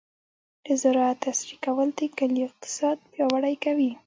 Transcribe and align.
د 0.65 0.67
زراعت 0.81 1.19
عصري 1.31 1.57
کول 1.65 1.89
د 1.97 2.01
کلیو 2.17 2.47
اقتصاد 2.49 2.97
پیاوړی 3.11 3.55
کوي. 3.63 3.91